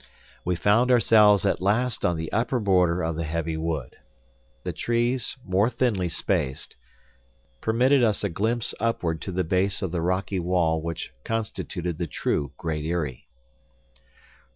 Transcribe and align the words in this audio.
We 0.43 0.55
found 0.55 0.89
ourselves 0.89 1.45
at 1.45 1.61
last 1.61 2.03
on 2.03 2.17
the 2.17 2.31
upper 2.31 2.59
border 2.59 3.03
of 3.03 3.15
the 3.15 3.23
heavy 3.23 3.55
wood. 3.55 3.97
The 4.63 4.73
trees, 4.73 5.37
more 5.45 5.69
thinly 5.69 6.09
spaced, 6.09 6.75
permitted 7.61 8.03
us 8.03 8.23
a 8.23 8.29
glimpse 8.29 8.73
upward 8.79 9.21
to 9.21 9.31
the 9.31 9.43
base 9.43 9.83
of 9.83 9.91
the 9.91 10.01
rocky 10.01 10.39
wall 10.39 10.81
which 10.81 11.13
constituted 11.23 11.99
the 11.99 12.07
true 12.07 12.51
Great 12.57 12.83
Eyrie. 12.83 13.27